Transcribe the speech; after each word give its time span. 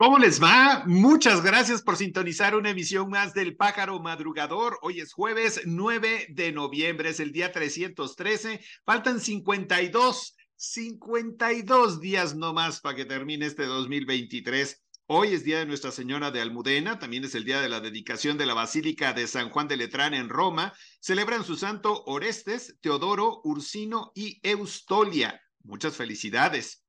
¿Cómo 0.00 0.16
les 0.16 0.40
va? 0.40 0.84
Muchas 0.86 1.42
gracias 1.42 1.82
por 1.82 1.96
sintonizar 1.96 2.54
una 2.54 2.70
emisión 2.70 3.10
más 3.10 3.34
del 3.34 3.56
Pájaro 3.56 3.98
Madrugador. 3.98 4.78
Hoy 4.82 5.00
es 5.00 5.12
jueves 5.12 5.62
9 5.64 6.28
de 6.30 6.52
noviembre, 6.52 7.08
es 7.08 7.18
el 7.18 7.32
día 7.32 7.50
313. 7.50 8.60
Faltan 8.86 9.18
52, 9.20 10.36
52 10.54 12.00
días 12.00 12.36
no 12.36 12.54
más 12.54 12.80
para 12.80 12.94
que 12.94 13.06
termine 13.06 13.46
este 13.46 13.64
2023. 13.64 14.80
Hoy 15.06 15.34
es 15.34 15.42
día 15.42 15.58
de 15.58 15.66
Nuestra 15.66 15.90
Señora 15.90 16.30
de 16.30 16.42
Almudena, 16.42 17.00
también 17.00 17.24
es 17.24 17.34
el 17.34 17.44
día 17.44 17.60
de 17.60 17.68
la 17.68 17.80
dedicación 17.80 18.38
de 18.38 18.46
la 18.46 18.54
Basílica 18.54 19.12
de 19.12 19.26
San 19.26 19.50
Juan 19.50 19.66
de 19.66 19.78
Letrán 19.78 20.14
en 20.14 20.28
Roma. 20.28 20.74
Celebran 21.00 21.42
su 21.42 21.56
santo 21.56 22.04
Orestes, 22.04 22.76
Teodoro, 22.80 23.40
Ursino 23.42 24.12
y 24.14 24.38
Eustolia. 24.44 25.40
Muchas 25.64 25.96
felicidades. 25.96 26.84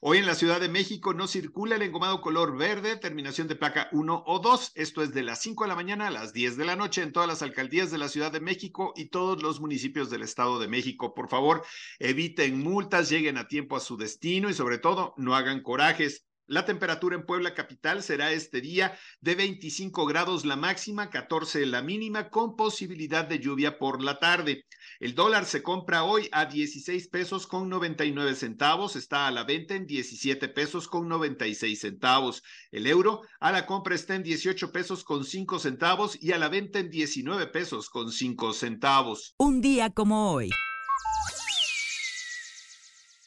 Hoy 0.00 0.18
en 0.18 0.26
la 0.26 0.34
Ciudad 0.34 0.60
de 0.60 0.68
México 0.68 1.14
no 1.14 1.26
circula 1.26 1.76
el 1.76 1.82
engomado 1.82 2.20
color 2.20 2.56
verde, 2.56 2.96
terminación 2.96 3.48
de 3.48 3.56
placa 3.56 3.88
1 3.92 4.24
o 4.26 4.38
2. 4.38 4.72
Esto 4.74 5.02
es 5.02 5.12
de 5.12 5.22
las 5.22 5.40
5 5.42 5.64
de 5.64 5.68
la 5.68 5.74
mañana 5.74 6.06
a 6.06 6.10
las 6.10 6.32
10 6.32 6.56
de 6.56 6.64
la 6.64 6.76
noche 6.76 7.02
en 7.02 7.12
todas 7.12 7.28
las 7.28 7.42
alcaldías 7.42 7.90
de 7.90 7.98
la 7.98 8.08
Ciudad 8.08 8.30
de 8.30 8.40
México 8.40 8.92
y 8.96 9.06
todos 9.06 9.42
los 9.42 9.60
municipios 9.60 10.10
del 10.10 10.22
Estado 10.22 10.58
de 10.58 10.68
México. 10.68 11.14
Por 11.14 11.28
favor, 11.28 11.64
eviten 11.98 12.62
multas, 12.62 13.08
lleguen 13.10 13.38
a 13.38 13.48
tiempo 13.48 13.76
a 13.76 13.80
su 13.80 13.96
destino 13.96 14.48
y 14.50 14.54
sobre 14.54 14.78
todo 14.78 15.14
no 15.16 15.34
hagan 15.34 15.62
corajes. 15.62 16.27
La 16.48 16.64
temperatura 16.64 17.14
en 17.14 17.26
Puebla 17.26 17.52
capital 17.52 18.02
será 18.02 18.32
este 18.32 18.62
día 18.62 18.98
de 19.20 19.34
25 19.34 20.06
grados 20.06 20.46
la 20.46 20.56
máxima, 20.56 21.10
14 21.10 21.66
la 21.66 21.82
mínima, 21.82 22.30
con 22.30 22.56
posibilidad 22.56 23.26
de 23.26 23.38
lluvia 23.38 23.78
por 23.78 24.02
la 24.02 24.18
tarde. 24.18 24.64
El 24.98 25.14
dólar 25.14 25.44
se 25.44 25.62
compra 25.62 26.04
hoy 26.04 26.30
a 26.32 26.46
16 26.46 27.08
pesos 27.08 27.46
con 27.46 27.68
99 27.68 28.34
centavos, 28.34 28.96
está 28.96 29.26
a 29.26 29.30
la 29.30 29.44
venta 29.44 29.74
en 29.74 29.86
17 29.86 30.48
pesos 30.48 30.88
con 30.88 31.06
96 31.06 31.78
centavos. 31.78 32.42
El 32.70 32.86
euro 32.86 33.20
a 33.40 33.52
la 33.52 33.66
compra 33.66 33.94
está 33.94 34.14
en 34.14 34.22
18 34.22 34.72
pesos 34.72 35.04
con 35.04 35.26
5 35.26 35.58
centavos 35.58 36.16
y 36.18 36.32
a 36.32 36.38
la 36.38 36.48
venta 36.48 36.78
en 36.78 36.88
19 36.88 37.48
pesos 37.48 37.90
con 37.90 38.10
5 38.10 38.54
centavos. 38.54 39.34
Un 39.36 39.60
día 39.60 39.90
como 39.90 40.32
hoy. 40.32 40.50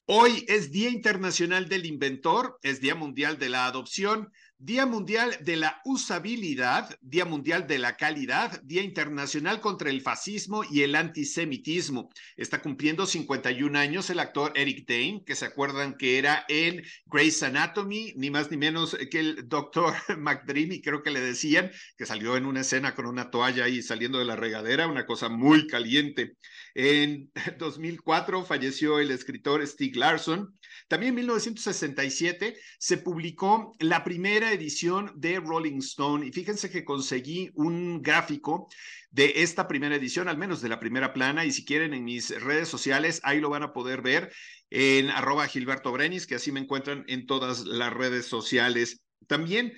Hoy 0.06 0.46
es 0.48 0.72
Día 0.72 0.90
Internacional 0.90 1.70
del 1.70 1.86
Inventor, 1.86 2.60
es 2.64 2.82
Día 2.82 2.96
Mundial 2.96 3.38
de 3.38 3.50
la 3.50 3.66
Adopción, 3.66 4.32
Día 4.64 4.86
Mundial 4.86 5.36
de 5.42 5.56
la 5.56 5.82
Usabilidad, 5.86 6.96
Día 7.02 7.26
Mundial 7.26 7.66
de 7.66 7.80
la 7.80 7.98
Calidad, 7.98 8.62
Día 8.62 8.84
Internacional 8.84 9.60
contra 9.60 9.90
el 9.90 10.02
Fascismo 10.02 10.64
y 10.70 10.84
el 10.84 10.94
Antisemitismo. 10.94 12.12
Está 12.38 12.62
cumpliendo 12.62 13.08
51 13.08 13.80
años 13.80 14.12
el 14.12 14.20
actor 14.20 14.54
Eric 14.56 14.88
Dane, 14.88 15.24
que 15.26 15.34
se 15.34 15.46
acuerdan 15.46 15.98
que 15.98 16.20
era 16.20 16.46
en 16.48 16.84
Grey's 17.08 17.42
Anatomy, 17.42 18.14
ni 18.18 18.30
más 18.30 18.52
ni 18.52 18.58
menos 18.58 18.96
que 19.10 19.20
el 19.20 19.50
doctor 19.50 19.96
McDreamy, 20.16 20.84
creo 20.84 21.02
que 21.02 21.10
le 21.10 21.22
decían, 21.22 21.72
que 21.98 22.06
salió 22.06 22.38
en 22.38 22.46
una 22.46 22.62
escena 22.62 22.94
con 22.94 23.08
una 23.08 23.32
toalla 23.32 23.64
ahí 23.64 23.82
saliendo 23.82 24.20
de 24.20 24.26
la 24.26 24.36
regadera, 24.36 24.86
una 24.86 25.08
cosa 25.08 25.28
muy 25.28 25.66
caliente. 25.66 26.36
En 26.76 27.32
2004 27.58 28.46
falleció 28.46 29.00
el 29.00 29.10
escritor 29.10 29.66
Stieg 29.66 29.96
Larsson. 29.96 30.56
También 30.88 31.10
en 31.10 31.16
1967 31.16 32.58
se 32.78 32.98
publicó 32.98 33.76
la 33.80 34.04
primera 34.04 34.51
edición 34.54 35.12
de 35.16 35.40
Rolling 35.40 35.80
Stone 35.80 36.26
y 36.26 36.32
fíjense 36.32 36.70
que 36.70 36.86
conseguí 36.86 37.52
un 37.56 38.02
gráfico 38.02 38.68
de 39.10 39.34
esta 39.38 39.68
primera 39.68 39.96
edición, 39.96 40.28
al 40.28 40.38
menos 40.38 40.62
de 40.62 40.70
la 40.70 40.80
primera 40.80 41.14
plana, 41.14 41.46
y 41.46 41.52
si 41.52 41.66
quieren 41.66 41.94
en 41.94 42.04
mis 42.04 42.30
redes 42.42 42.70
sociales, 42.70 43.20
ahí 43.24 43.40
lo 43.40 43.50
van 43.50 43.64
a 43.64 43.74
poder 43.74 44.02
ver 44.02 44.32
en 44.70 45.10
arroba 45.10 45.48
Gilberto 45.48 45.92
Brenis, 45.92 46.28
que 46.28 46.36
así 46.36 46.52
me 46.52 46.62
encuentran 46.62 47.04
en 47.08 47.26
todas 47.26 47.66
las 47.66 47.94
redes 47.94 48.26
sociales. 48.26 49.02
También 49.28 49.74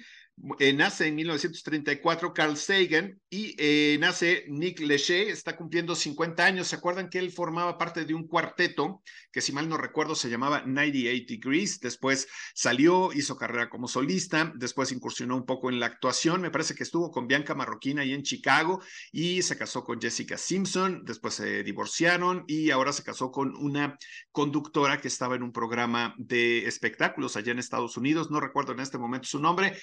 eh, 0.60 0.74
nace 0.74 1.08
en 1.08 1.16
1934 1.16 2.34
Carl 2.34 2.58
Sagan 2.58 3.20
y 3.30 3.56
eh, 3.58 3.98
nace 4.00 4.46
Nick 4.50 4.82
Lachey, 4.82 5.30
está 5.30 5.56
cumpliendo 5.56 5.96
50 5.96 6.44
años. 6.44 6.68
¿Se 6.68 6.76
acuerdan 6.76 7.10
que 7.10 7.20
él 7.20 7.32
formaba 7.32 7.78
parte 7.78 8.04
de 8.04 8.14
un 8.14 8.28
cuarteto 8.28 9.02
que, 9.32 9.42
si 9.42 9.54
mal 9.54 9.70
no 9.70 9.78
recuerdo, 9.78 10.16
se 10.16 10.30
llamaba 10.30 10.64
98 10.66 11.26
Degrees? 11.28 11.80
Después 11.80 12.28
salió, 12.54 13.14
hizo 13.14 13.38
carrera 13.38 13.70
como 13.70 13.88
solista, 13.88 14.52
después 14.56 14.92
incursionó 14.92 15.38
un 15.38 15.46
poco 15.46 15.70
en 15.70 15.80
la 15.80 15.86
actuación. 15.86 16.42
Me 16.42 16.52
parece 16.52 16.76
que 16.76 16.84
estuvo 16.84 17.12
con 17.12 17.28
Bianca 17.28 17.56
Marroquín 17.56 18.00
ahí 18.00 18.12
en 18.12 18.24
Chicago 18.24 18.82
y 19.12 19.42
se 19.44 19.58
casó 19.58 19.84
con 19.84 20.02
Jessica 20.02 20.38
Simpson. 20.38 21.04
Después 21.06 21.36
se 21.36 21.64
divorciaron 21.64 22.44
y 22.48 22.72
ahora 22.72 22.92
se 22.92 23.04
casó 23.04 23.32
con 23.32 23.56
una 23.56 23.98
conductora 24.32 25.00
que 25.00 25.08
estaba 25.08 25.36
en 25.36 25.44
un 25.44 25.54
programa 25.54 26.16
de 26.18 26.68
espectáculos 26.68 27.38
allá 27.38 27.52
en 27.54 27.60
Estados 27.60 27.96
Unidos. 27.98 28.30
No 28.30 28.40
recuerdo 28.40 28.74
en 28.74 28.82
este 28.82 28.98
momento 28.98 29.28
su 29.28 29.40
nombre, 29.40 29.78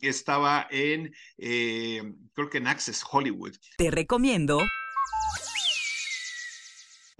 estaba 0.00 0.66
en, 0.70 1.14
eh, 1.38 2.02
creo 2.34 2.50
que 2.50 2.58
en 2.58 2.66
Access 2.66 3.04
Hollywood. 3.10 3.54
Te 3.76 3.90
recomiendo. 3.90 4.60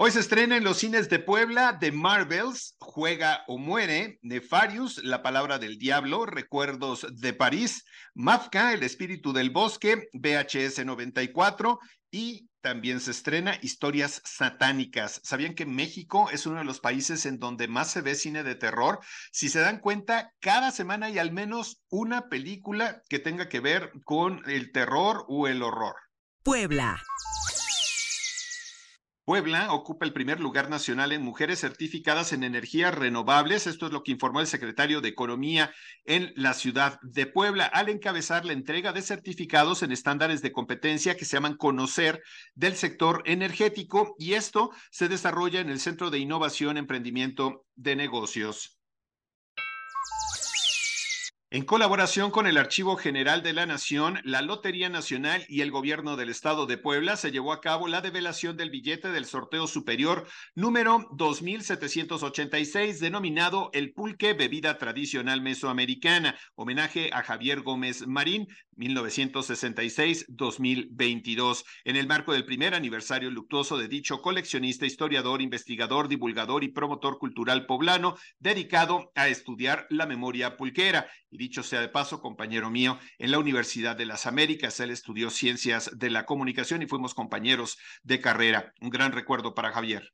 Hoy 0.02 0.12
se 0.12 0.20
estrena 0.20 0.56
en 0.56 0.64
los 0.64 0.78
cines 0.78 1.10
de 1.10 1.18
Puebla 1.18 1.76
The 1.78 1.92
Marvels, 1.92 2.74
Juega 2.78 3.44
o 3.46 3.58
Muere, 3.58 4.18
Nefarius, 4.22 5.04
La 5.04 5.22
Palabra 5.22 5.58
del 5.58 5.76
Diablo, 5.76 6.24
Recuerdos 6.24 7.06
de 7.12 7.34
París, 7.34 7.84
Mafka, 8.14 8.72
El 8.72 8.82
Espíritu 8.82 9.34
del 9.34 9.50
Bosque, 9.50 10.08
VHS 10.14 10.86
94 10.86 11.80
y 12.10 12.48
también 12.62 13.00
se 13.00 13.10
estrena 13.10 13.58
Historias 13.60 14.22
Satánicas. 14.24 15.20
¿Sabían 15.22 15.54
que 15.54 15.66
México 15.66 16.30
es 16.32 16.46
uno 16.46 16.60
de 16.60 16.64
los 16.64 16.80
países 16.80 17.26
en 17.26 17.38
donde 17.38 17.68
más 17.68 17.90
se 17.90 18.00
ve 18.00 18.14
cine 18.14 18.42
de 18.42 18.54
terror? 18.54 19.00
Si 19.32 19.50
se 19.50 19.60
dan 19.60 19.80
cuenta, 19.80 20.32
cada 20.40 20.70
semana 20.70 21.08
hay 21.08 21.18
al 21.18 21.30
menos 21.30 21.82
una 21.90 22.30
película 22.30 23.02
que 23.10 23.18
tenga 23.18 23.50
que 23.50 23.60
ver 23.60 23.92
con 24.04 24.48
el 24.48 24.72
terror 24.72 25.26
o 25.28 25.46
el 25.46 25.62
horror. 25.62 25.96
Puebla. 26.42 27.02
Puebla 29.24 29.72
ocupa 29.72 30.06
el 30.06 30.12
primer 30.12 30.40
lugar 30.40 30.70
nacional 30.70 31.12
en 31.12 31.22
mujeres 31.22 31.60
certificadas 31.60 32.32
en 32.32 32.42
energías 32.42 32.94
renovables. 32.94 33.66
Esto 33.66 33.86
es 33.86 33.92
lo 33.92 34.02
que 34.02 34.12
informó 34.12 34.40
el 34.40 34.46
secretario 34.46 35.00
de 35.00 35.10
Economía 35.10 35.72
en 36.04 36.32
la 36.36 36.54
ciudad 36.54 36.98
de 37.02 37.26
Puebla 37.26 37.66
al 37.66 37.90
encabezar 37.90 38.44
la 38.44 38.54
entrega 38.54 38.92
de 38.92 39.02
certificados 39.02 39.82
en 39.82 39.92
estándares 39.92 40.42
de 40.42 40.52
competencia 40.52 41.16
que 41.16 41.24
se 41.24 41.36
llaman 41.36 41.56
Conocer 41.56 42.22
del 42.54 42.74
sector 42.74 43.22
energético 43.26 44.14
y 44.18 44.32
esto 44.32 44.70
se 44.90 45.08
desarrolla 45.08 45.60
en 45.60 45.70
el 45.70 45.80
Centro 45.80 46.10
de 46.10 46.18
Innovación, 46.18 46.76
Emprendimiento 46.76 47.66
de 47.76 47.96
Negocios. 47.96 48.79
En 51.52 51.64
colaboración 51.64 52.30
con 52.30 52.46
el 52.46 52.56
Archivo 52.56 52.94
General 52.94 53.42
de 53.42 53.52
la 53.52 53.66
Nación, 53.66 54.20
la 54.22 54.40
Lotería 54.40 54.88
Nacional 54.88 55.44
y 55.48 55.62
el 55.62 55.72
Gobierno 55.72 56.16
del 56.16 56.28
Estado 56.28 56.66
de 56.66 56.78
Puebla 56.78 57.16
se 57.16 57.32
llevó 57.32 57.52
a 57.52 57.60
cabo 57.60 57.88
la 57.88 58.00
develación 58.00 58.56
del 58.56 58.70
billete 58.70 59.10
del 59.10 59.24
sorteo 59.24 59.66
superior 59.66 60.28
número 60.54 61.08
2786, 61.10 63.00
denominado 63.00 63.70
el 63.72 63.92
pulque 63.92 64.32
bebida 64.32 64.78
tradicional 64.78 65.42
mesoamericana, 65.42 66.38
homenaje 66.54 67.10
a 67.12 67.24
Javier 67.24 67.62
Gómez 67.62 68.06
Marín, 68.06 68.46
1966-2022, 68.80 71.64
en 71.84 71.96
el 71.96 72.06
marco 72.06 72.32
del 72.32 72.44
primer 72.44 72.74
aniversario 72.74 73.28
luctuoso 73.30 73.76
de 73.76 73.88
dicho 73.88 74.22
coleccionista, 74.22 74.86
historiador, 74.86 75.42
investigador, 75.42 76.06
divulgador 76.08 76.62
y 76.64 76.68
promotor 76.68 77.18
cultural 77.18 77.66
poblano, 77.66 78.16
dedicado 78.38 79.12
a 79.14 79.28
estudiar 79.28 79.86
la 79.90 80.06
memoria 80.06 80.56
pulquera. 80.56 81.10
Dicho 81.40 81.62
sea 81.62 81.80
de 81.80 81.88
paso, 81.88 82.20
compañero 82.20 82.70
mío, 82.70 82.98
en 83.18 83.30
la 83.30 83.38
Universidad 83.38 83.96
de 83.96 84.04
las 84.04 84.26
Américas, 84.26 84.78
él 84.78 84.90
estudió 84.90 85.30
ciencias 85.30 85.90
de 85.98 86.10
la 86.10 86.26
comunicación 86.26 86.82
y 86.82 86.86
fuimos 86.86 87.14
compañeros 87.14 87.78
de 88.02 88.20
carrera. 88.20 88.74
Un 88.82 88.90
gran 88.90 89.12
recuerdo 89.12 89.54
para 89.54 89.72
Javier. 89.72 90.12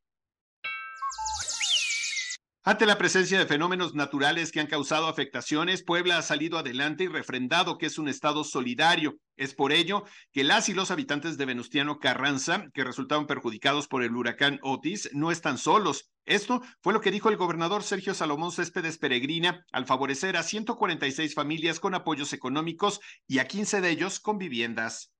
Ante 2.68 2.84
la 2.84 2.98
presencia 2.98 3.38
de 3.38 3.46
fenómenos 3.46 3.94
naturales 3.94 4.50
que 4.50 4.58
han 4.58 4.66
causado 4.66 5.06
afectaciones, 5.06 5.84
Puebla 5.84 6.18
ha 6.18 6.22
salido 6.22 6.58
adelante 6.58 7.04
y 7.04 7.06
refrendado 7.06 7.78
que 7.78 7.86
es 7.86 7.96
un 7.96 8.08
estado 8.08 8.42
solidario. 8.42 9.20
Es 9.36 9.54
por 9.54 9.70
ello 9.70 10.02
que 10.32 10.42
las 10.42 10.68
y 10.68 10.74
los 10.74 10.90
habitantes 10.90 11.38
de 11.38 11.44
Venustiano 11.44 12.00
Carranza, 12.00 12.64
que 12.74 12.82
resultaron 12.82 13.28
perjudicados 13.28 13.86
por 13.86 14.02
el 14.02 14.16
huracán 14.16 14.58
Otis, 14.64 15.08
no 15.12 15.30
están 15.30 15.58
solos. 15.58 16.10
Esto 16.24 16.60
fue 16.82 16.92
lo 16.92 17.00
que 17.00 17.12
dijo 17.12 17.28
el 17.28 17.36
gobernador 17.36 17.84
Sergio 17.84 18.14
Salomón 18.14 18.50
Céspedes 18.50 18.98
Peregrina 18.98 19.64
al 19.70 19.86
favorecer 19.86 20.36
a 20.36 20.42
146 20.42 21.36
familias 21.36 21.78
con 21.78 21.94
apoyos 21.94 22.32
económicos 22.32 22.98
y 23.28 23.38
a 23.38 23.46
15 23.46 23.80
de 23.80 23.90
ellos 23.90 24.18
con 24.18 24.38
viviendas. 24.38 25.12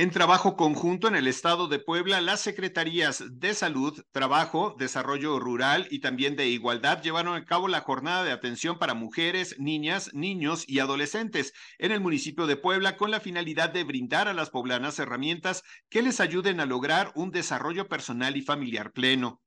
En 0.00 0.10
trabajo 0.10 0.56
conjunto 0.56 1.08
en 1.08 1.14
el 1.14 1.26
estado 1.26 1.68
de 1.68 1.78
Puebla, 1.78 2.22
las 2.22 2.40
secretarías 2.40 3.22
de 3.32 3.52
Salud, 3.52 4.02
Trabajo, 4.12 4.74
Desarrollo 4.78 5.38
Rural 5.38 5.88
y 5.90 5.98
también 5.98 6.36
de 6.36 6.48
Igualdad 6.48 7.02
llevaron 7.02 7.34
a 7.34 7.44
cabo 7.44 7.68
la 7.68 7.82
jornada 7.82 8.24
de 8.24 8.32
atención 8.32 8.78
para 8.78 8.94
mujeres, 8.94 9.56
niñas, 9.58 10.08
niños 10.14 10.64
y 10.66 10.78
adolescentes 10.78 11.52
en 11.76 11.92
el 11.92 12.00
municipio 12.00 12.46
de 12.46 12.56
Puebla 12.56 12.96
con 12.96 13.10
la 13.10 13.20
finalidad 13.20 13.68
de 13.68 13.84
brindar 13.84 14.26
a 14.26 14.32
las 14.32 14.48
poblanas 14.48 14.98
herramientas 14.98 15.64
que 15.90 16.00
les 16.00 16.20
ayuden 16.20 16.60
a 16.60 16.64
lograr 16.64 17.12
un 17.14 17.30
desarrollo 17.30 17.86
personal 17.86 18.38
y 18.38 18.40
familiar 18.40 18.92
pleno. 18.92 19.42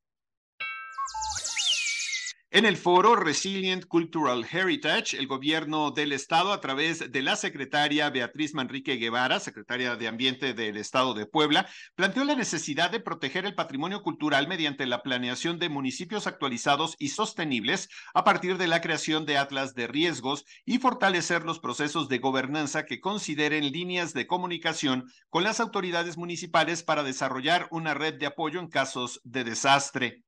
En 2.54 2.66
el 2.66 2.76
foro 2.76 3.16
Resilient 3.16 3.84
Cultural 3.84 4.46
Heritage, 4.48 5.18
el 5.18 5.26
gobierno 5.26 5.90
del 5.90 6.12
estado, 6.12 6.52
a 6.52 6.60
través 6.60 7.10
de 7.10 7.20
la 7.20 7.34
secretaria 7.34 8.10
Beatriz 8.10 8.54
Manrique 8.54 8.94
Guevara, 8.94 9.40
secretaria 9.40 9.96
de 9.96 10.06
Ambiente 10.06 10.54
del 10.54 10.76
estado 10.76 11.14
de 11.14 11.26
Puebla, 11.26 11.66
planteó 11.96 12.22
la 12.22 12.36
necesidad 12.36 12.92
de 12.92 13.00
proteger 13.00 13.44
el 13.44 13.56
patrimonio 13.56 14.04
cultural 14.04 14.46
mediante 14.46 14.86
la 14.86 15.02
planeación 15.02 15.58
de 15.58 15.68
municipios 15.68 16.28
actualizados 16.28 16.94
y 17.00 17.08
sostenibles 17.08 17.88
a 18.14 18.22
partir 18.22 18.56
de 18.56 18.68
la 18.68 18.80
creación 18.80 19.26
de 19.26 19.36
atlas 19.36 19.74
de 19.74 19.88
riesgos 19.88 20.44
y 20.64 20.78
fortalecer 20.78 21.42
los 21.42 21.58
procesos 21.58 22.08
de 22.08 22.18
gobernanza 22.18 22.86
que 22.86 23.00
consideren 23.00 23.72
líneas 23.72 24.14
de 24.14 24.28
comunicación 24.28 25.10
con 25.28 25.42
las 25.42 25.58
autoridades 25.58 26.16
municipales 26.16 26.84
para 26.84 27.02
desarrollar 27.02 27.66
una 27.72 27.94
red 27.94 28.14
de 28.14 28.26
apoyo 28.26 28.60
en 28.60 28.68
casos 28.68 29.20
de 29.24 29.42
desastre. 29.42 30.23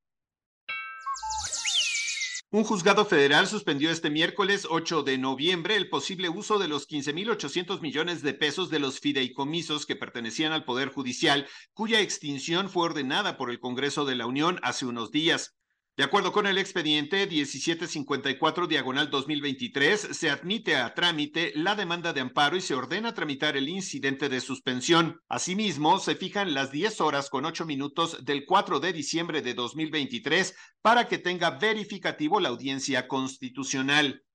Un 2.53 2.63
juzgado 2.63 3.05
federal 3.05 3.49
suspendió 3.49 3.91
este 3.91 4.09
miércoles 4.09 4.69
8 4.71 5.03
de 5.03 5.19
noviembre 5.19 5.75
el 5.75 5.89
posible 5.89 6.29
uso 6.29 6.61
de 6.61 6.69
los 6.69 6.89
15.800 6.89 7.81
millones 7.81 8.23
de 8.23 8.35
pesos 8.35 8.71
de 8.71 8.79
los 8.79 9.01
fideicomisos 9.01 9.85
que 9.85 9.97
pertenecían 9.97 10.53
al 10.53 10.65
Poder 10.65 10.91
Judicial, 10.91 11.49
cuya 11.73 12.01
extinción 12.01 12.71
fue 12.71 12.85
ordenada 12.85 13.37
por 13.37 13.51
el 13.51 13.59
Congreso 13.59 14.05
de 14.05 14.15
la 14.15 14.27
Unión 14.27 14.61
hace 14.63 14.87
unos 14.87 15.11
días. 15.11 15.57
De 15.97 16.05
acuerdo 16.05 16.31
con 16.31 16.47
el 16.47 16.59
expediente 16.59 17.27
1754 17.27 18.67
diagonal 18.67 19.09
2023, 19.09 20.09
se 20.13 20.29
admite 20.29 20.77
a 20.77 20.93
trámite 20.93 21.53
la 21.55 21.75
demanda 21.75 22.13
de 22.13 22.21
amparo 22.21 22.59
y 22.59 22.61
se 22.61 22.75
ordena 22.75 23.15
tramitar 23.15 23.57
el 23.57 23.67
incidente 23.71 24.29
de 24.29 24.43
suspensión. 24.43 25.23
Asimismo, 25.31 25.99
se 25.99 26.15
fijan 26.15 26.53
las 26.53 26.71
10 26.71 27.01
horas 27.01 27.31
con 27.31 27.47
8 27.47 27.65
minutos 27.65 28.27
del 28.27 28.45
4 28.45 28.79
de 28.79 28.93
diciembre 28.93 29.41
de 29.41 29.55
2023 29.55 30.55
para 30.83 31.09
que 31.09 31.17
tenga 31.17 31.53
verificativo 31.53 32.41
la 32.41 32.51
audiencia 32.51 33.09
constitucional. 33.09 34.26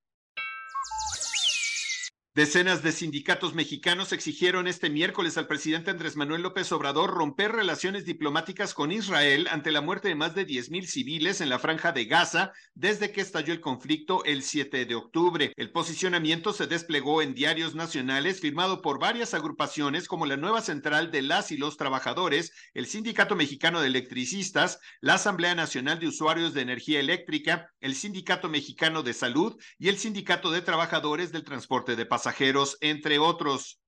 Decenas 2.33 2.81
de 2.81 2.93
sindicatos 2.93 3.53
mexicanos 3.55 4.13
exigieron 4.13 4.65
este 4.65 4.89
miércoles 4.89 5.37
al 5.37 5.47
presidente 5.47 5.91
Andrés 5.91 6.15
Manuel 6.15 6.43
López 6.43 6.71
Obrador 6.71 7.11
romper 7.13 7.51
relaciones 7.51 8.05
diplomáticas 8.05 8.73
con 8.73 8.93
Israel 8.93 9.49
ante 9.51 9.69
la 9.69 9.81
muerte 9.81 10.07
de 10.07 10.15
más 10.15 10.33
de 10.33 10.47
10.000 10.47 10.85
civiles 10.85 11.41
en 11.41 11.49
la 11.49 11.59
franja 11.59 11.91
de 11.91 12.05
Gaza 12.05 12.53
desde 12.73 13.11
que 13.11 13.19
estalló 13.19 13.51
el 13.51 13.59
conflicto 13.59 14.23
el 14.23 14.43
7 14.43 14.85
de 14.85 14.95
octubre. 14.95 15.51
El 15.57 15.73
posicionamiento 15.73 16.53
se 16.53 16.67
desplegó 16.67 17.21
en 17.21 17.33
diarios 17.33 17.75
nacionales 17.75 18.39
firmado 18.39 18.81
por 18.81 18.97
varias 18.97 19.33
agrupaciones 19.33 20.07
como 20.07 20.25
la 20.25 20.37
Nueva 20.37 20.61
Central 20.61 21.11
de 21.11 21.23
las 21.23 21.51
y 21.51 21.57
los 21.57 21.75
Trabajadores, 21.75 22.53
el 22.73 22.85
Sindicato 22.85 23.35
Mexicano 23.35 23.81
de 23.81 23.87
Electricistas, 23.87 24.79
la 25.01 25.15
Asamblea 25.15 25.53
Nacional 25.53 25.99
de 25.99 26.07
Usuarios 26.07 26.53
de 26.53 26.61
Energía 26.61 27.01
Eléctrica, 27.01 27.73
el 27.81 27.93
Sindicato 27.93 28.47
Mexicano 28.47 29.03
de 29.03 29.11
Salud 29.11 29.59
y 29.77 29.89
el 29.89 29.97
Sindicato 29.97 30.49
de 30.49 30.61
Trabajadores 30.61 31.33
del 31.33 31.43
Transporte 31.43 31.97
de 31.97 32.05
Pasajeros 32.05 32.20
pasajeros, 32.21 32.77
entre 32.81 33.17
otros. 33.17 33.79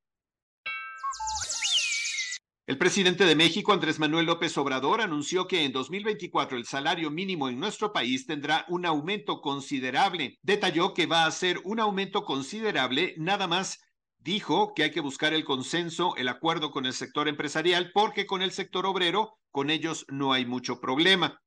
El 2.66 2.80
presidente 2.80 3.26
de 3.26 3.36
México, 3.36 3.74
Andrés 3.74 4.00
Manuel 4.00 4.26
López 4.26 4.58
Obrador, 4.58 5.02
anunció 5.02 5.48
que 5.48 5.66
en 5.66 5.72
2024 5.72 6.58
el 6.58 6.66
salario 6.66 7.12
mínimo 7.12 7.48
en 7.48 7.60
nuestro 7.60 7.94
país 7.94 8.26
tendrá 8.26 8.66
un 8.70 8.88
aumento 8.88 9.40
considerable. 9.40 10.40
Detalló 10.42 10.96
que 10.96 11.06
va 11.06 11.26
a 11.26 11.32
ser 11.32 11.60
un 11.64 11.80
aumento 11.80 12.26
considerable, 12.26 13.14
nada 13.18 13.46
más 13.48 13.80
dijo 14.18 14.74
que 14.74 14.84
hay 14.84 14.92
que 14.92 15.02
buscar 15.02 15.34
el 15.34 15.44
consenso, 15.44 16.16
el 16.16 16.28
acuerdo 16.28 16.72
con 16.72 16.88
el 16.88 16.94
sector 16.94 17.28
empresarial, 17.28 17.92
porque 17.94 18.26
con 18.26 18.42
el 18.42 18.52
sector 18.52 18.88
obrero, 18.88 19.38
con 19.52 19.70
ellos 19.70 20.06
no 20.10 20.34
hay 20.34 20.48
mucho 20.48 20.80
problema. 20.80 21.40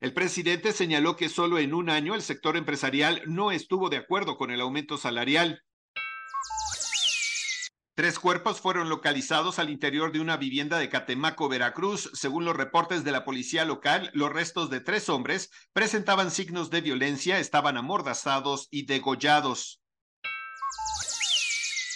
El 0.00 0.12
presidente 0.12 0.72
señaló 0.72 1.16
que 1.16 1.30
solo 1.30 1.58
en 1.58 1.72
un 1.72 1.88
año 1.88 2.14
el 2.14 2.20
sector 2.20 2.58
empresarial 2.58 3.22
no 3.24 3.50
estuvo 3.50 3.88
de 3.88 3.96
acuerdo 3.96 4.36
con 4.36 4.50
el 4.50 4.60
aumento 4.60 4.98
salarial. 4.98 5.62
Tres 7.96 8.18
cuerpos 8.18 8.60
fueron 8.60 8.88
localizados 8.88 9.60
al 9.60 9.70
interior 9.70 10.10
de 10.10 10.18
una 10.18 10.36
vivienda 10.36 10.80
de 10.80 10.88
Catemaco, 10.88 11.48
Veracruz. 11.48 12.10
Según 12.12 12.44
los 12.44 12.56
reportes 12.56 13.04
de 13.04 13.12
la 13.12 13.24
policía 13.24 13.64
local, 13.64 14.10
los 14.14 14.32
restos 14.32 14.68
de 14.68 14.80
tres 14.80 15.08
hombres 15.08 15.50
presentaban 15.72 16.32
signos 16.32 16.70
de 16.70 16.80
violencia, 16.80 17.38
estaban 17.38 17.76
amordazados 17.76 18.66
y 18.72 18.86
degollados. 18.86 19.80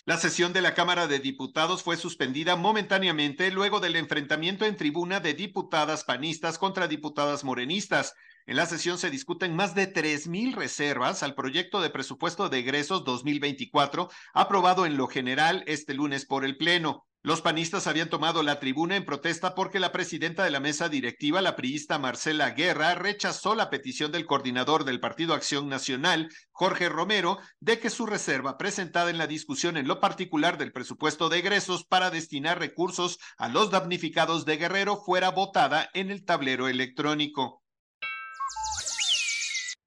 La 0.06 0.18
sesión 0.18 0.52
de 0.52 0.62
la 0.62 0.74
Cámara 0.74 1.08
de 1.08 1.18
Diputados 1.18 1.82
fue 1.82 1.96
suspendida 1.96 2.54
momentáneamente 2.54 3.50
luego 3.50 3.80
del 3.80 3.96
enfrentamiento 3.96 4.66
en 4.66 4.76
tribuna 4.76 5.18
de 5.18 5.34
diputadas 5.34 6.04
panistas 6.04 6.58
contra 6.58 6.86
diputadas 6.86 7.42
morenistas. 7.42 8.14
En 8.48 8.56
la 8.56 8.64
sesión 8.64 8.96
se 8.96 9.10
discuten 9.10 9.54
más 9.54 9.74
de 9.74 9.92
3.000 9.92 10.54
reservas 10.54 11.22
al 11.22 11.34
proyecto 11.34 11.82
de 11.82 11.90
presupuesto 11.90 12.48
de 12.48 12.60
egresos 12.60 13.04
2024, 13.04 14.08
aprobado 14.32 14.86
en 14.86 14.96
lo 14.96 15.06
general 15.06 15.62
este 15.66 15.92
lunes 15.92 16.24
por 16.24 16.46
el 16.46 16.56
Pleno. 16.56 17.04
Los 17.22 17.42
panistas 17.42 17.86
habían 17.86 18.08
tomado 18.08 18.42
la 18.42 18.58
tribuna 18.58 18.96
en 18.96 19.04
protesta 19.04 19.54
porque 19.54 19.78
la 19.78 19.92
presidenta 19.92 20.44
de 20.44 20.50
la 20.50 20.60
mesa 20.60 20.88
directiva, 20.88 21.42
la 21.42 21.56
priista 21.56 21.98
Marcela 21.98 22.52
Guerra, 22.52 22.94
rechazó 22.94 23.54
la 23.54 23.68
petición 23.68 24.12
del 24.12 24.24
coordinador 24.24 24.84
del 24.84 24.98
Partido 24.98 25.34
Acción 25.34 25.68
Nacional, 25.68 26.30
Jorge 26.50 26.88
Romero, 26.88 27.36
de 27.60 27.78
que 27.78 27.90
su 27.90 28.06
reserva 28.06 28.56
presentada 28.56 29.10
en 29.10 29.18
la 29.18 29.26
discusión 29.26 29.76
en 29.76 29.86
lo 29.86 30.00
particular 30.00 30.56
del 30.56 30.72
presupuesto 30.72 31.28
de 31.28 31.40
egresos 31.40 31.84
para 31.84 32.08
destinar 32.08 32.58
recursos 32.58 33.18
a 33.36 33.50
los 33.50 33.70
damnificados 33.70 34.46
de 34.46 34.56
Guerrero 34.56 34.96
fuera 34.96 35.32
votada 35.32 35.90
en 35.92 36.10
el 36.10 36.24
tablero 36.24 36.66
electrónico. 36.66 37.62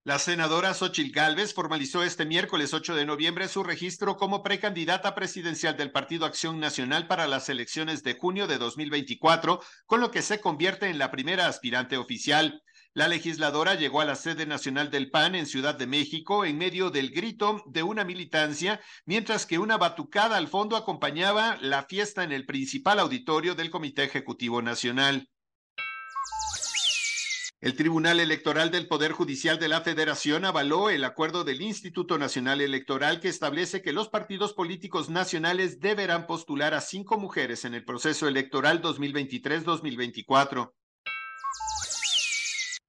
La 0.03 0.17
senadora 0.17 0.73
Xochil 0.73 1.11
Gálvez 1.11 1.53
formalizó 1.53 2.01
este 2.01 2.25
miércoles 2.25 2.73
8 2.73 2.95
de 2.95 3.05
noviembre 3.05 3.47
su 3.47 3.63
registro 3.63 4.17
como 4.17 4.41
precandidata 4.41 5.13
presidencial 5.13 5.77
del 5.77 5.91
Partido 5.91 6.25
Acción 6.25 6.59
Nacional 6.59 7.05
para 7.05 7.27
las 7.27 7.49
elecciones 7.49 8.01
de 8.01 8.15
junio 8.15 8.47
de 8.47 8.57
2024, 8.57 9.61
con 9.85 10.01
lo 10.01 10.09
que 10.09 10.23
se 10.23 10.41
convierte 10.41 10.89
en 10.89 10.97
la 10.97 11.11
primera 11.11 11.45
aspirante 11.45 11.97
oficial. 11.97 12.63
La 12.95 13.07
legisladora 13.07 13.75
llegó 13.75 14.01
a 14.01 14.05
la 14.05 14.15
sede 14.15 14.47
nacional 14.47 14.89
del 14.89 15.11
PAN 15.11 15.35
en 15.35 15.45
Ciudad 15.45 15.75
de 15.75 15.85
México 15.85 16.45
en 16.45 16.57
medio 16.57 16.89
del 16.89 17.11
grito 17.11 17.61
de 17.67 17.83
una 17.83 18.03
militancia, 18.03 18.81
mientras 19.05 19.45
que 19.45 19.59
una 19.59 19.77
batucada 19.77 20.37
al 20.37 20.47
fondo 20.47 20.77
acompañaba 20.77 21.59
la 21.61 21.83
fiesta 21.83 22.23
en 22.23 22.31
el 22.31 22.47
principal 22.47 22.97
auditorio 22.97 23.53
del 23.53 23.69
Comité 23.69 24.03
Ejecutivo 24.03 24.63
Nacional. 24.63 25.29
El 27.61 27.75
Tribunal 27.75 28.19
Electoral 28.19 28.71
del 28.71 28.87
Poder 28.87 29.11
Judicial 29.11 29.59
de 29.59 29.67
la 29.67 29.81
Federación 29.81 30.45
avaló 30.45 30.89
el 30.89 31.03
acuerdo 31.03 31.43
del 31.43 31.61
Instituto 31.61 32.17
Nacional 32.17 32.59
Electoral 32.59 33.19
que 33.19 33.29
establece 33.29 33.83
que 33.83 33.93
los 33.93 34.09
partidos 34.09 34.53
políticos 34.53 35.11
nacionales 35.11 35.79
deberán 35.79 36.25
postular 36.25 36.73
a 36.73 36.81
cinco 36.81 37.19
mujeres 37.19 37.63
en 37.63 37.75
el 37.75 37.85
proceso 37.85 38.27
electoral 38.27 38.81
2023-2024. 38.81 40.73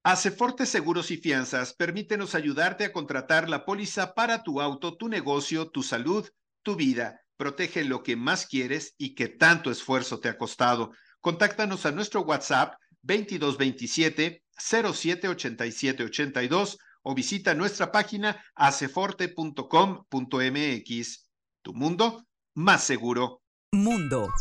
Aceforte 0.05 0.65
Seguros 0.65 1.11
y 1.11 1.19
Fianzas, 1.19 1.75
permítenos 1.75 2.35
ayudarte 2.35 2.87
a 2.87 2.95
contratar 2.95 3.51
la 3.51 3.67
póliza 3.67 4.15
para 4.15 4.43
tu 4.43 4.63
auto, 4.63 4.97
tu 4.97 5.11
negocio, 5.11 5.69
tu 5.69 5.83
salud, 5.83 6.27
tu 6.63 6.77
vida. 6.77 7.21
Protege 7.37 7.85
lo 7.85 8.03
que 8.03 8.17
más 8.17 8.47
quieres 8.47 8.95
y 8.97 9.15
que 9.15 9.29
tanto 9.29 9.71
esfuerzo 9.71 10.19
te 10.19 10.31
ha 10.31 10.39
costado. 10.39 10.93
Contáctanos 11.21 11.85
a 11.85 11.93
nuestro 11.93 12.23
WhatsApp 12.23 12.73
2227 13.03 14.43
078782 14.57 16.79
o 17.03 17.15
visita 17.15 17.55
nuestra 17.55 17.93
página 17.93 18.43
aceforte.com.mx. 18.55 21.31
Tu 21.63 21.75
mundo 21.75 22.27
más 22.55 22.85
seguro. 22.85 23.43
Mundo. 23.73 24.33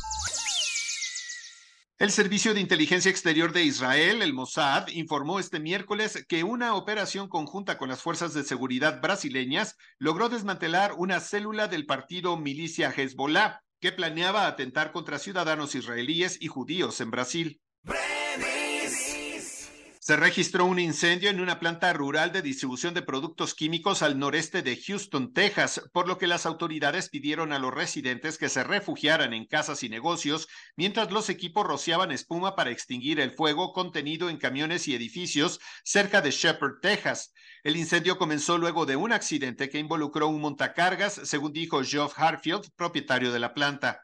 El 1.98 2.12
Servicio 2.12 2.53
de 2.56 2.62
Inteligencia 2.62 3.12
Exterior 3.12 3.53
de 3.53 3.63
Israel, 3.63 4.24
el 4.24 4.34
Mossad, 4.34 4.88
informó 4.88 5.39
este 5.39 5.60
miércoles 5.60 6.25
que 6.27 6.44
una 6.44 6.74
operación 6.74 7.30
conjunta 7.30 7.77
con 7.77 7.89
las 7.89 8.01
fuerzas 8.01 8.34
de 8.34 8.44
seguridad 8.44 9.00
brasileñas 9.01 9.77
logró 10.00 10.27
desmantelar 10.27 10.94
una 10.98 11.20
célula 11.20 11.68
del 11.68 11.86
partido 11.86 12.38
milicia 12.38 12.89
Hezbollah 12.89 13.62
que 13.80 13.91
planeaba 13.91 14.48
atentar 14.48 14.91
contra 14.91 15.20
ciudadanos 15.20 15.75
israelíes 15.75 16.41
y 16.41 16.48
judíos 16.48 17.00
en 17.01 17.12
Brasil. 17.12 17.62
Se 20.03 20.15
registró 20.15 20.65
un 20.65 20.79
incendio 20.79 21.29
en 21.29 21.39
una 21.39 21.60
planta 21.60 21.93
rural 21.93 22.31
de 22.31 22.41
distribución 22.41 22.96
de 22.96 23.03
productos 23.03 23.53
químicos 23.53 24.01
al 24.01 24.17
noreste 24.17 24.63
de 24.63 24.75
Houston, 24.75 25.31
Texas, 25.31 25.79
por 25.93 26.08
lo 26.08 26.17
que 26.17 26.25
las 26.25 26.48
autoridades 26.48 27.10
pidieron 27.10 27.53
a 27.53 27.60
los 27.60 27.72
residentes 27.72 28.39
que 28.39 28.50
se 28.50 28.63
refugiaran 28.63 29.31
en 29.31 29.46
casas 29.46 29.84
y 29.84 29.89
negocios 29.89 30.48
mientras 30.75 31.12
los 31.12 31.29
equipos 31.29 31.67
rociaban 31.67 32.12
espuma 32.12 32.55
para 32.55 32.72
extinguir 32.72 33.20
el 33.20 33.34
fuego 33.34 33.74
contenido 33.74 34.31
en 34.31 34.38
camiones 34.38 34.88
y 34.88 34.96
edificios 34.96 35.60
cerca 35.84 36.20
de 36.22 36.31
Shepherd, 36.31 36.79
Texas. 36.81 37.31
El 37.63 37.75
incendio 37.75 38.17
comenzó 38.17 38.58
luego 38.58 38.88
de 38.88 38.96
un 38.96 39.13
accidente 39.13 39.70
que 39.70 39.77
involucró 39.77 40.29
un 40.29 40.41
montacargas, 40.41 41.13
según 41.25 41.53
dijo 41.53 41.84
Geoff 41.84 42.17
Harfield, 42.17 42.72
propietario 42.75 43.31
de 43.31 43.39
la 43.39 43.53
planta. 43.53 44.01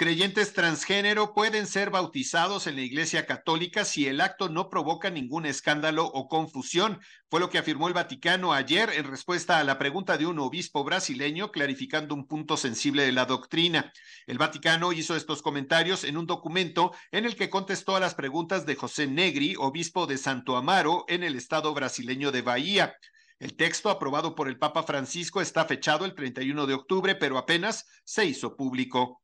Creyentes 0.00 0.54
transgénero 0.54 1.34
pueden 1.34 1.66
ser 1.66 1.90
bautizados 1.90 2.66
en 2.66 2.76
la 2.76 2.80
Iglesia 2.80 3.26
Católica 3.26 3.84
si 3.84 4.06
el 4.06 4.22
acto 4.22 4.48
no 4.48 4.70
provoca 4.70 5.10
ningún 5.10 5.44
escándalo 5.44 6.06
o 6.06 6.26
confusión, 6.26 7.02
fue 7.28 7.38
lo 7.38 7.50
que 7.50 7.58
afirmó 7.58 7.86
el 7.86 7.92
Vaticano 7.92 8.54
ayer 8.54 8.88
en 8.94 9.04
respuesta 9.04 9.58
a 9.58 9.64
la 9.64 9.78
pregunta 9.78 10.16
de 10.16 10.24
un 10.24 10.38
obispo 10.38 10.84
brasileño 10.84 11.52
clarificando 11.52 12.14
un 12.14 12.26
punto 12.26 12.56
sensible 12.56 13.02
de 13.02 13.12
la 13.12 13.26
doctrina. 13.26 13.92
El 14.26 14.38
Vaticano 14.38 14.94
hizo 14.94 15.16
estos 15.16 15.42
comentarios 15.42 16.04
en 16.04 16.16
un 16.16 16.24
documento 16.24 16.92
en 17.12 17.26
el 17.26 17.36
que 17.36 17.50
contestó 17.50 17.94
a 17.94 18.00
las 18.00 18.14
preguntas 18.14 18.64
de 18.64 18.76
José 18.76 19.06
Negri, 19.06 19.54
obispo 19.58 20.06
de 20.06 20.16
Santo 20.16 20.56
Amaro 20.56 21.04
en 21.08 21.24
el 21.24 21.36
estado 21.36 21.74
brasileño 21.74 22.32
de 22.32 22.40
Bahía. 22.40 22.96
El 23.38 23.54
texto 23.54 23.90
aprobado 23.90 24.34
por 24.34 24.48
el 24.48 24.58
Papa 24.58 24.82
Francisco 24.82 25.42
está 25.42 25.66
fechado 25.66 26.06
el 26.06 26.14
31 26.14 26.66
de 26.66 26.72
octubre, 26.72 27.14
pero 27.16 27.36
apenas 27.36 27.86
se 28.02 28.24
hizo 28.24 28.56
público. 28.56 29.20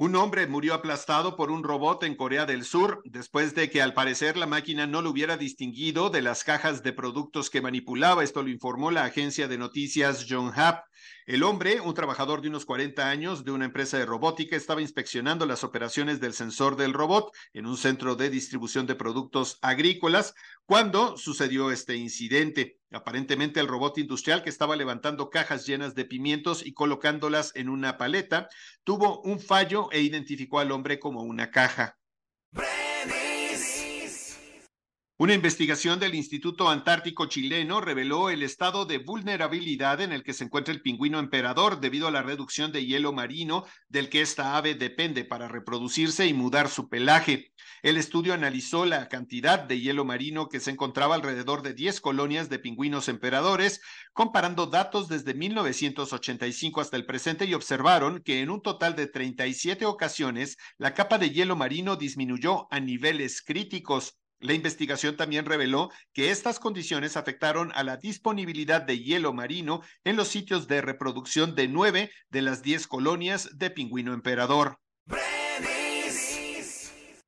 Un 0.00 0.16
hombre 0.16 0.46
murió 0.46 0.72
aplastado 0.72 1.36
por 1.36 1.50
un 1.50 1.62
robot 1.62 2.04
en 2.04 2.14
Corea 2.14 2.46
del 2.46 2.64
Sur 2.64 3.02
después 3.04 3.54
de 3.54 3.68
que 3.68 3.82
al 3.82 3.92
parecer 3.92 4.38
la 4.38 4.46
máquina 4.46 4.86
no 4.86 5.02
lo 5.02 5.10
hubiera 5.10 5.36
distinguido 5.36 6.08
de 6.08 6.22
las 6.22 6.42
cajas 6.42 6.82
de 6.82 6.94
productos 6.94 7.50
que 7.50 7.60
manipulaba. 7.60 8.24
Esto 8.24 8.42
lo 8.42 8.48
informó 8.48 8.90
la 8.90 9.04
agencia 9.04 9.46
de 9.46 9.58
noticias 9.58 10.24
Yonhap. 10.24 10.86
El 11.26 11.42
hombre, 11.42 11.82
un 11.82 11.92
trabajador 11.92 12.40
de 12.40 12.48
unos 12.48 12.64
40 12.64 13.10
años 13.10 13.44
de 13.44 13.50
una 13.50 13.66
empresa 13.66 13.98
de 13.98 14.06
robótica, 14.06 14.56
estaba 14.56 14.80
inspeccionando 14.80 15.44
las 15.44 15.64
operaciones 15.64 16.18
del 16.18 16.32
sensor 16.32 16.76
del 16.76 16.94
robot 16.94 17.30
en 17.52 17.66
un 17.66 17.76
centro 17.76 18.16
de 18.16 18.30
distribución 18.30 18.86
de 18.86 18.94
productos 18.94 19.58
agrícolas 19.60 20.34
cuando 20.64 21.18
sucedió 21.18 21.70
este 21.70 21.96
incidente. 21.96 22.79
Aparentemente 22.92 23.60
el 23.60 23.68
robot 23.68 23.98
industrial 23.98 24.42
que 24.42 24.50
estaba 24.50 24.74
levantando 24.74 25.30
cajas 25.30 25.66
llenas 25.66 25.94
de 25.94 26.04
pimientos 26.04 26.66
y 26.66 26.72
colocándolas 26.72 27.52
en 27.54 27.68
una 27.68 27.96
paleta 27.96 28.48
tuvo 28.82 29.20
un 29.22 29.38
fallo 29.38 29.90
e 29.92 30.00
identificó 30.00 30.58
al 30.58 30.72
hombre 30.72 30.98
como 30.98 31.22
una 31.22 31.50
caja. 31.50 31.98
Una 35.20 35.34
investigación 35.34 36.00
del 36.00 36.14
Instituto 36.14 36.70
Antártico 36.70 37.26
Chileno 37.26 37.82
reveló 37.82 38.30
el 38.30 38.42
estado 38.42 38.86
de 38.86 38.96
vulnerabilidad 38.96 40.00
en 40.00 40.12
el 40.12 40.22
que 40.22 40.32
se 40.32 40.44
encuentra 40.44 40.72
el 40.72 40.80
pingüino 40.80 41.18
emperador 41.18 41.78
debido 41.78 42.08
a 42.08 42.10
la 42.10 42.22
reducción 42.22 42.72
de 42.72 42.86
hielo 42.86 43.12
marino 43.12 43.66
del 43.90 44.08
que 44.08 44.22
esta 44.22 44.56
ave 44.56 44.74
depende 44.74 45.26
para 45.26 45.46
reproducirse 45.46 46.26
y 46.26 46.32
mudar 46.32 46.70
su 46.70 46.88
pelaje. 46.88 47.52
El 47.82 47.98
estudio 47.98 48.32
analizó 48.32 48.86
la 48.86 49.10
cantidad 49.10 49.58
de 49.58 49.78
hielo 49.78 50.06
marino 50.06 50.48
que 50.48 50.58
se 50.58 50.70
encontraba 50.70 51.16
alrededor 51.16 51.60
de 51.60 51.74
10 51.74 52.00
colonias 52.00 52.48
de 52.48 52.58
pingüinos 52.58 53.10
emperadores, 53.10 53.82
comparando 54.14 54.68
datos 54.68 55.08
desde 55.08 55.34
1985 55.34 56.80
hasta 56.80 56.96
el 56.96 57.04
presente 57.04 57.44
y 57.44 57.52
observaron 57.52 58.22
que 58.22 58.40
en 58.40 58.48
un 58.48 58.62
total 58.62 58.96
de 58.96 59.06
37 59.06 59.84
ocasiones 59.84 60.56
la 60.78 60.94
capa 60.94 61.18
de 61.18 61.28
hielo 61.28 61.56
marino 61.56 61.96
disminuyó 61.96 62.72
a 62.72 62.80
niveles 62.80 63.42
críticos. 63.42 64.19
La 64.40 64.54
investigación 64.54 65.16
también 65.16 65.44
reveló 65.44 65.90
que 66.14 66.30
estas 66.30 66.58
condiciones 66.58 67.18
afectaron 67.18 67.72
a 67.74 67.84
la 67.84 67.98
disponibilidad 67.98 68.80
de 68.80 68.98
hielo 68.98 69.34
marino 69.34 69.82
en 70.02 70.16
los 70.16 70.28
sitios 70.28 70.66
de 70.66 70.80
reproducción 70.80 71.54
de 71.54 71.68
nueve 71.68 72.10
de 72.30 72.40
las 72.40 72.62
diez 72.62 72.86
colonias 72.86 73.58
de 73.58 73.68
pingüino 73.68 74.14
emperador. 74.14 74.78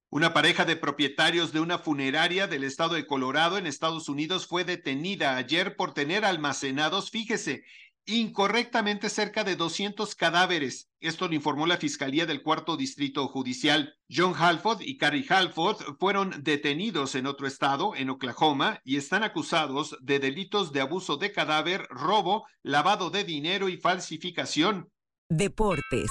Una 0.09 0.33
pareja 0.33 0.64
de 0.64 0.76
propietarios 0.76 1.52
de 1.52 1.61
una 1.61 1.78
funeraria 1.78 2.47
del 2.47 2.64
estado 2.64 2.95
de 2.95 3.07
Colorado 3.07 3.59
en 3.59 3.66
Estados 3.66 4.09
Unidos 4.09 4.47
fue 4.47 4.64
detenida 4.64 5.37
ayer 5.37 5.76
por 5.76 5.92
tener 5.95 6.25
almacenados, 6.25 7.11
fíjese, 7.11 7.64
incorrectamente 8.06 9.09
cerca 9.09 9.44
de 9.44 9.56
200 9.56 10.14
cadáveres. 10.14 10.90
Esto 11.00 11.28
lo 11.28 11.35
informó 11.35 11.66
la 11.66 11.76
Fiscalía 11.76 12.26
del 12.26 12.42
Cuarto 12.42 12.76
Distrito 12.76 13.26
Judicial. 13.28 13.94
John 14.11 14.35
Halford 14.37 14.82
y 14.82 14.97
Carrie 14.97 15.26
Halford 15.28 15.97
fueron 15.99 16.42
detenidos 16.42 17.14
en 17.14 17.26
otro 17.26 17.47
estado, 17.47 17.94
en 17.97 18.11
Oklahoma, 18.11 18.80
y 18.85 18.97
están 18.97 19.23
acusados 19.23 19.97
de 20.00 20.18
delitos 20.18 20.73
de 20.73 20.80
abuso 20.80 21.16
de 21.16 21.32
cadáver, 21.32 21.87
robo, 21.90 22.47
lavado 22.62 23.11
de 23.11 23.25
dinero 23.25 23.68
y 23.68 23.76
falsificación. 23.76 24.90
Deportes. 25.28 26.11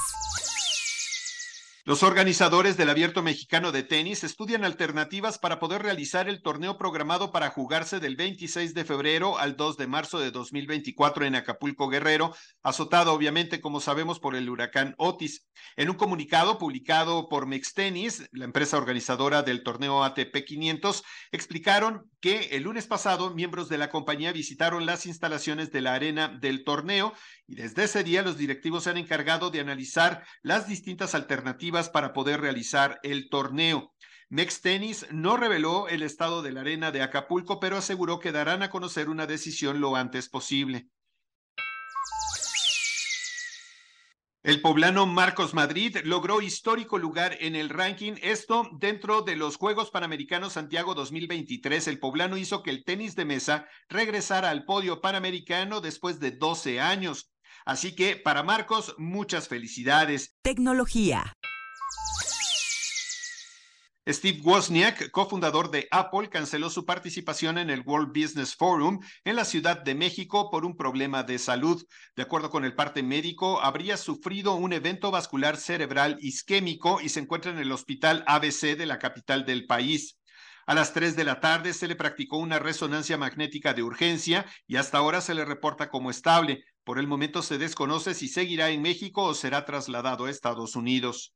Los 1.83 2.03
organizadores 2.03 2.77
del 2.77 2.91
Abierto 2.91 3.23
Mexicano 3.23 3.71
de 3.71 3.81
Tenis 3.81 4.23
estudian 4.23 4.63
alternativas 4.63 5.39
para 5.39 5.57
poder 5.57 5.81
realizar 5.81 6.29
el 6.29 6.43
torneo 6.43 6.77
programado 6.77 7.31
para 7.31 7.49
jugarse 7.49 7.99
del 7.99 8.15
26 8.15 8.75
de 8.75 8.85
febrero 8.85 9.39
al 9.39 9.55
2 9.55 9.77
de 9.77 9.87
marzo 9.87 10.19
de 10.19 10.29
2024 10.29 11.25
en 11.25 11.33
Acapulco 11.33 11.89
Guerrero, 11.89 12.35
azotado 12.61 13.11
obviamente, 13.13 13.61
como 13.61 13.79
sabemos, 13.79 14.19
por 14.19 14.35
el 14.35 14.47
huracán 14.47 14.93
Otis. 14.99 15.47
En 15.75 15.89
un 15.89 15.95
comunicado 15.95 16.59
publicado 16.59 17.27
por 17.27 17.47
Mextenis, 17.47 18.29
la 18.31 18.45
empresa 18.45 18.77
organizadora 18.77 19.41
del 19.41 19.63
torneo 19.63 20.03
ATP 20.03 20.45
500, 20.45 21.03
explicaron 21.31 22.11
que 22.19 22.49
el 22.51 22.63
lunes 22.63 22.85
pasado 22.85 23.33
miembros 23.33 23.69
de 23.69 23.79
la 23.79 23.89
compañía 23.89 24.31
visitaron 24.31 24.85
las 24.85 25.07
instalaciones 25.07 25.71
de 25.71 25.81
la 25.81 25.95
arena 25.95 26.27
del 26.27 26.63
torneo 26.63 27.13
y 27.47 27.55
desde 27.55 27.85
ese 27.85 28.03
día 28.03 28.21
los 28.21 28.37
directivos 28.37 28.83
se 28.83 28.91
han 28.91 28.97
encargado 28.97 29.49
de 29.49 29.59
analizar 29.61 30.23
las 30.43 30.67
distintas 30.67 31.15
alternativas 31.15 31.70
para 31.89 32.13
poder 32.13 32.41
realizar 32.41 32.99
el 33.03 33.29
torneo. 33.29 33.93
Mex 34.29 34.61
Tennis 34.61 35.07
no 35.11 35.35
reveló 35.35 35.87
el 35.89 36.03
estado 36.03 36.41
de 36.41 36.51
la 36.51 36.61
arena 36.61 36.91
de 36.91 37.01
Acapulco, 37.01 37.59
pero 37.59 37.77
aseguró 37.77 38.19
que 38.19 38.31
darán 38.31 38.63
a 38.63 38.69
conocer 38.69 39.09
una 39.09 39.27
decisión 39.27 39.81
lo 39.81 39.95
antes 39.95 40.29
posible. 40.29 40.89
El 44.43 44.61
poblano 44.61 45.05
Marcos 45.05 45.53
Madrid 45.53 45.97
logró 46.03 46.41
histórico 46.41 46.97
lugar 46.97 47.37
en 47.41 47.55
el 47.55 47.69
ranking. 47.69 48.13
Esto 48.23 48.67
dentro 48.79 49.21
de 49.21 49.35
los 49.35 49.55
Juegos 49.57 49.91
Panamericanos 49.91 50.53
Santiago 50.53 50.95
2023. 50.95 51.87
El 51.87 51.99
poblano 51.99 52.37
hizo 52.37 52.63
que 52.63 52.71
el 52.71 52.83
tenis 52.83 53.15
de 53.15 53.25
mesa 53.25 53.67
regresara 53.87 54.49
al 54.49 54.65
podio 54.65 54.99
panamericano 54.99 55.79
después 55.79 56.19
de 56.19 56.31
12 56.31 56.79
años. 56.79 57.31
Así 57.65 57.95
que 57.95 58.15
para 58.15 58.41
Marcos, 58.41 58.95
muchas 58.97 59.47
felicidades. 59.47 60.35
Tecnología. 60.41 61.33
Steve 64.13 64.41
Wozniak, 64.43 65.11
cofundador 65.11 65.69
de 65.69 65.87
Apple, 65.91 66.29
canceló 66.29 66.69
su 66.69 66.85
participación 66.85 67.57
en 67.57 67.69
el 67.69 67.81
World 67.81 68.09
Business 68.09 68.55
Forum 68.55 68.99
en 69.23 69.35
la 69.35 69.45
Ciudad 69.45 69.81
de 69.81 69.95
México 69.95 70.49
por 70.49 70.65
un 70.65 70.75
problema 70.75 71.23
de 71.23 71.37
salud. 71.37 71.85
De 72.15 72.23
acuerdo 72.23 72.49
con 72.49 72.65
el 72.65 72.75
parte 72.75 73.03
médico, 73.03 73.61
habría 73.61 73.97
sufrido 73.97 74.55
un 74.55 74.73
evento 74.73 75.11
vascular 75.11 75.55
cerebral 75.55 76.17
isquémico 76.19 76.99
y 76.99 77.09
se 77.09 77.19
encuentra 77.19 77.51
en 77.51 77.59
el 77.59 77.71
hospital 77.71 78.23
ABC 78.27 78.75
de 78.75 78.85
la 78.85 78.99
capital 78.99 79.45
del 79.45 79.65
país. 79.65 80.17
A 80.65 80.73
las 80.73 80.93
3 80.93 81.15
de 81.15 81.23
la 81.23 81.39
tarde 81.39 81.73
se 81.73 81.87
le 81.87 81.95
practicó 81.95 82.37
una 82.37 82.59
resonancia 82.59 83.17
magnética 83.17 83.73
de 83.73 83.83
urgencia 83.83 84.45
y 84.67 84.77
hasta 84.77 84.97
ahora 84.97 85.21
se 85.21 85.35
le 85.35 85.45
reporta 85.45 85.89
como 85.89 86.09
estable. 86.09 86.63
Por 86.83 86.97
el 86.97 87.07
momento 87.07 87.41
se 87.41 87.57
desconoce 87.57 88.13
si 88.13 88.27
seguirá 88.27 88.69
en 88.69 88.81
México 88.81 89.23
o 89.23 89.33
será 89.33 89.65
trasladado 89.65 90.25
a 90.25 90.31
Estados 90.31 90.75
Unidos. 90.75 91.33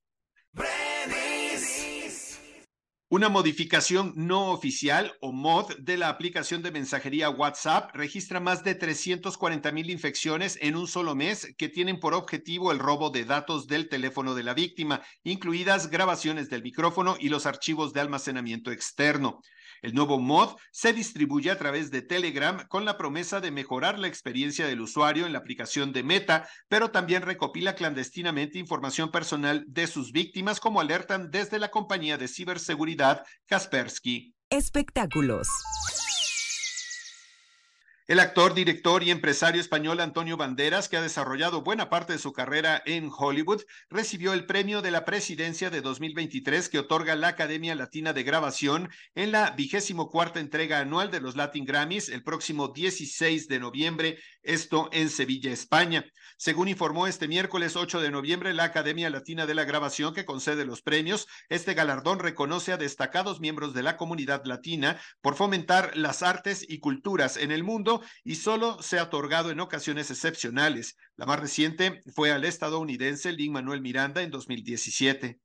Una 3.15 3.29
modificación 3.29 4.11
no 4.17 4.51
oficial 4.51 5.13
o 5.21 5.31
mod 5.31 5.73
de 5.77 5.95
la 5.95 6.09
aplicación 6.09 6.61
de 6.61 6.71
mensajería 6.71 7.29
WhatsApp 7.29 7.95
registra 7.95 8.41
más 8.41 8.65
de 8.65 8.75
340 8.75 9.71
mil 9.71 9.89
infecciones 9.89 10.59
en 10.61 10.75
un 10.75 10.85
solo 10.85 11.15
mes 11.15 11.55
que 11.57 11.69
tienen 11.69 12.01
por 12.01 12.13
objetivo 12.13 12.73
el 12.73 12.79
robo 12.79 13.11
de 13.11 13.23
datos 13.23 13.67
del 13.67 13.87
teléfono 13.87 14.35
de 14.35 14.43
la 14.43 14.53
víctima, 14.53 15.01
incluidas 15.23 15.89
grabaciones 15.89 16.49
del 16.49 16.61
micrófono 16.61 17.15
y 17.17 17.29
los 17.29 17.45
archivos 17.45 17.93
de 17.93 18.01
almacenamiento 18.01 18.69
externo. 18.69 19.39
El 19.85 19.93
nuevo 19.93 20.17
mod 20.19 20.55
se 20.71 20.93
distribuye 20.93 21.51
a 21.51 21.59
través 21.59 21.91
de 21.91 22.01
Telegram 22.01 22.67
con 22.69 22.85
la 22.85 22.97
promesa 22.97 23.39
de 23.39 23.51
mejorar 23.51 23.99
la 23.99 24.07
experiencia 24.07 24.65
del 24.65 24.81
usuario 24.81 25.27
en 25.27 25.31
la 25.31 25.37
aplicación 25.37 25.93
de 25.93 26.01
Meta, 26.01 26.49
pero 26.67 26.89
también 26.89 27.21
recopila 27.21 27.75
clandestinamente 27.75 28.57
información 28.57 29.11
personal 29.11 29.63
de 29.67 29.85
sus 29.85 30.11
víctimas, 30.11 30.59
como 30.59 30.81
alertan 30.81 31.29
desde 31.29 31.59
la 31.59 31.69
compañía 31.69 32.17
de 32.17 32.27
ciberseguridad 32.27 33.21
Kaspersky. 33.45 34.33
Espectáculos. 34.49 35.47
El 38.07 38.19
actor, 38.19 38.53
director 38.53 39.01
y 39.01 39.09
empresario 39.09 39.59
español 39.59 39.99
Antonio 39.99 40.37
Banderas, 40.37 40.89
que 40.89 40.95
ha 40.95 41.01
desarrollado 41.01 41.63
buena 41.63 41.89
parte 41.89 42.13
de 42.13 42.19
su 42.19 42.33
carrera 42.33 42.79
en 42.85 43.09
Hollywood, 43.11 43.63
recibió 43.89 44.33
el 44.33 44.45
premio 44.45 44.83
de 44.83 44.91
la 44.91 45.05
presidencia 45.05 45.71
de 45.71 45.81
2023 45.81 46.69
que 46.69 46.77
otorga 46.77 47.15
la 47.15 47.29
Academia 47.29 47.73
Latina 47.73 48.13
de 48.13 48.21
Grabación 48.21 48.89
en 49.15 49.31
la 49.31 49.49
vigésimo 49.49 50.11
cuarta 50.11 50.39
entrega 50.39 50.81
anual 50.81 51.09
de 51.09 51.19
los 51.19 51.35
Latin 51.35 51.65
Grammys 51.65 52.09
el 52.09 52.21
próximo 52.21 52.67
16 52.67 53.47
de 53.47 53.59
noviembre, 53.59 54.19
esto 54.43 54.87
en 54.91 55.09
Sevilla, 55.09 55.51
España. 55.51 56.05
Según 56.37 56.67
informó 56.67 57.07
este 57.07 57.27
miércoles 57.27 57.75
8 57.75 58.01
de 58.01 58.11
noviembre 58.11 58.53
la 58.53 58.65
Academia 58.65 59.09
Latina 59.09 59.47
de 59.47 59.55
la 59.55 59.63
Grabación 59.63 60.13
que 60.13 60.25
concede 60.25 60.63
los 60.65 60.83
premios, 60.83 61.27
este 61.49 61.73
galardón 61.73 62.19
reconoce 62.19 62.71
a 62.71 62.77
destacados 62.77 63.39
miembros 63.39 63.73
de 63.73 63.81
la 63.81 63.97
comunidad 63.97 64.43
latina 64.45 65.01
por 65.21 65.33
fomentar 65.33 65.97
las 65.97 66.21
artes 66.21 66.63
y 66.67 66.79
culturas 66.79 67.37
en 67.37 67.51
el 67.51 67.63
mundo 67.63 67.94
y 68.23 68.35
solo 68.35 68.81
se 68.81 68.99
ha 68.99 69.03
otorgado 69.03 69.51
en 69.51 69.59
ocasiones 69.59 70.11
excepcionales. 70.11 70.97
La 71.15 71.25
más 71.25 71.39
reciente 71.39 72.01
fue 72.13 72.31
al 72.31 72.45
estadounidense 72.45 73.31
Lin 73.31 73.53
Manuel 73.53 73.81
Miranda 73.81 74.21
en 74.21 74.31
2017. 74.31 75.39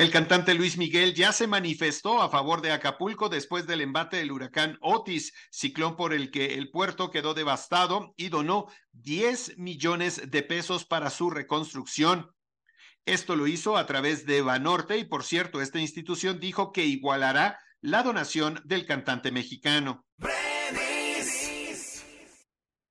El 0.00 0.10
cantante 0.10 0.54
Luis 0.54 0.78
Miguel 0.78 1.14
ya 1.14 1.30
se 1.30 1.46
manifestó 1.46 2.22
a 2.22 2.30
favor 2.30 2.62
de 2.62 2.72
Acapulco 2.72 3.28
después 3.28 3.66
del 3.66 3.82
embate 3.82 4.16
del 4.16 4.32
huracán 4.32 4.78
Otis, 4.80 5.34
ciclón 5.50 5.94
por 5.94 6.14
el 6.14 6.30
que 6.30 6.54
el 6.54 6.70
puerto 6.70 7.10
quedó 7.10 7.34
devastado 7.34 8.14
y 8.16 8.30
donó 8.30 8.68
10 8.92 9.58
millones 9.58 10.30
de 10.30 10.42
pesos 10.42 10.86
para 10.86 11.10
su 11.10 11.28
reconstrucción. 11.28 12.30
Esto 13.04 13.36
lo 13.36 13.46
hizo 13.46 13.76
a 13.76 13.84
través 13.84 14.24
de 14.24 14.40
Banorte 14.40 14.96
y 14.96 15.04
por 15.04 15.22
cierto, 15.22 15.60
esta 15.60 15.80
institución 15.80 16.40
dijo 16.40 16.72
que 16.72 16.86
igualará 16.86 17.58
la 17.80 18.02
donación 18.02 18.60
del 18.64 18.86
cantante 18.86 19.32
mexicano. 19.32 20.04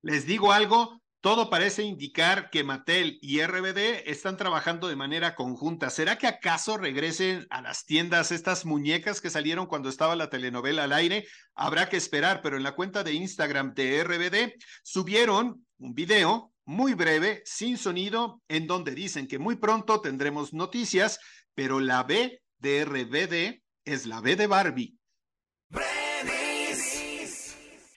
Les 0.01 0.25
digo 0.25 0.51
algo, 0.53 1.01
todo 1.21 1.49
parece 1.49 1.83
indicar 1.83 2.49
que 2.49 2.63
Mattel 2.63 3.19
y 3.21 3.41
RBD 3.41 4.09
están 4.09 4.37
trabajando 4.37 4.87
de 4.87 4.95
manera 4.95 5.35
conjunta. 5.35 5.89
¿Será 5.89 6.17
que 6.17 6.27
acaso 6.27 6.77
regresen 6.77 7.45
a 7.49 7.61
las 7.61 7.85
tiendas 7.85 8.31
estas 8.31 8.65
muñecas 8.65 9.19
que 9.19 9.29
salieron 9.29 9.65
cuando 9.65 9.89
estaba 9.89 10.15
la 10.15 10.29
telenovela 10.29 10.85
al 10.85 10.93
aire? 10.93 11.27
Habrá 11.55 11.89
que 11.89 11.97
esperar, 11.97 12.41
pero 12.41 12.55
en 12.55 12.63
la 12.63 12.73
cuenta 12.73 13.03
de 13.03 13.13
Instagram 13.13 13.73
de 13.73 14.01
RBD 14.03 14.53
subieron 14.81 15.65
un 15.77 15.93
video 15.93 16.53
muy 16.63 16.93
breve, 16.93 17.41
sin 17.43 17.77
sonido, 17.77 18.41
en 18.47 18.67
donde 18.67 18.95
dicen 18.95 19.27
que 19.27 19.39
muy 19.39 19.57
pronto 19.57 19.99
tendremos 19.99 20.53
noticias, 20.53 21.19
pero 21.53 21.81
la 21.81 22.03
B 22.03 22.41
de 22.59 22.85
RBD 22.85 23.61
es 23.85 24.05
la 24.05 24.21
B 24.21 24.35
de 24.35 24.47
Barbie. 24.47 24.97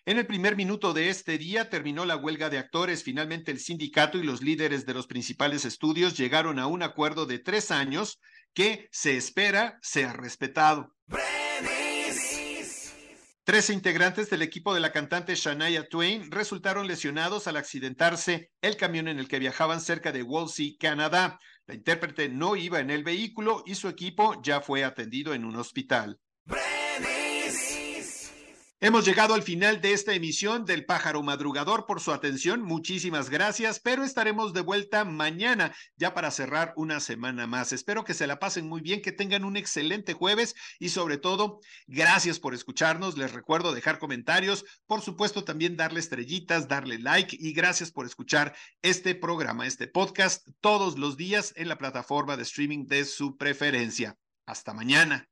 En 0.04 0.18
el 0.18 0.26
primer 0.26 0.56
minuto 0.56 0.92
de 0.92 1.10
este 1.10 1.38
día 1.38 1.70
terminó 1.70 2.04
la 2.04 2.16
huelga 2.16 2.50
de 2.50 2.58
actores. 2.58 3.04
Finalmente 3.04 3.52
el 3.52 3.60
sindicato 3.60 4.18
y 4.18 4.24
los 4.24 4.42
líderes 4.42 4.84
de 4.84 4.94
los 4.94 5.06
principales 5.06 5.64
estudios 5.64 6.16
llegaron 6.16 6.58
a 6.58 6.66
un 6.66 6.82
acuerdo 6.82 7.24
de 7.24 7.38
tres 7.38 7.70
años 7.70 8.20
que 8.52 8.88
se 8.90 9.16
espera 9.16 9.78
sea 9.80 10.12
respetado. 10.12 10.92
Tres 13.44 13.70
integrantes 13.70 14.30
del 14.30 14.42
equipo 14.42 14.72
de 14.72 14.80
la 14.80 14.92
cantante 14.92 15.34
Shania 15.34 15.88
Twain 15.88 16.30
resultaron 16.30 16.86
lesionados 16.86 17.48
al 17.48 17.56
accidentarse 17.56 18.50
el 18.60 18.76
camión 18.76 19.08
en 19.08 19.18
el 19.18 19.26
que 19.26 19.40
viajaban 19.40 19.80
cerca 19.80 20.12
de 20.12 20.22
Wolsey, 20.22 20.76
Canadá. 20.78 21.40
La 21.66 21.74
intérprete 21.74 22.28
no 22.28 22.56
iba 22.56 22.80
en 22.80 22.90
el 22.90 23.04
vehículo 23.04 23.62
y 23.66 23.76
su 23.76 23.88
equipo 23.88 24.42
ya 24.42 24.60
fue 24.60 24.84
atendido 24.84 25.32
en 25.32 25.44
un 25.44 25.56
hospital. 25.56 26.18
Hemos 28.84 29.04
llegado 29.04 29.34
al 29.34 29.44
final 29.44 29.80
de 29.80 29.92
esta 29.92 30.12
emisión 30.12 30.64
del 30.64 30.84
Pájaro 30.84 31.22
Madrugador 31.22 31.86
por 31.86 32.00
su 32.00 32.10
atención. 32.10 32.62
Muchísimas 32.62 33.30
gracias, 33.30 33.78
pero 33.78 34.02
estaremos 34.02 34.52
de 34.54 34.60
vuelta 34.60 35.04
mañana 35.04 35.72
ya 35.96 36.14
para 36.14 36.32
cerrar 36.32 36.72
una 36.74 36.98
semana 36.98 37.46
más. 37.46 37.72
Espero 37.72 38.02
que 38.02 38.12
se 38.12 38.26
la 38.26 38.40
pasen 38.40 38.68
muy 38.68 38.80
bien, 38.80 39.00
que 39.00 39.12
tengan 39.12 39.44
un 39.44 39.56
excelente 39.56 40.14
jueves 40.14 40.56
y 40.80 40.88
sobre 40.88 41.16
todo, 41.16 41.60
gracias 41.86 42.40
por 42.40 42.54
escucharnos. 42.54 43.16
Les 43.16 43.32
recuerdo 43.32 43.72
dejar 43.72 44.00
comentarios, 44.00 44.64
por 44.88 45.00
supuesto 45.00 45.44
también 45.44 45.76
darle 45.76 46.00
estrellitas, 46.00 46.66
darle 46.66 46.98
like 46.98 47.36
y 47.38 47.52
gracias 47.52 47.92
por 47.92 48.04
escuchar 48.04 48.52
este 48.82 49.14
programa, 49.14 49.64
este 49.64 49.86
podcast 49.86 50.44
todos 50.60 50.98
los 50.98 51.16
días 51.16 51.52
en 51.54 51.68
la 51.68 51.78
plataforma 51.78 52.36
de 52.36 52.42
streaming 52.42 52.86
de 52.86 53.04
su 53.04 53.36
preferencia. 53.36 54.18
Hasta 54.44 54.74
mañana. 54.74 55.31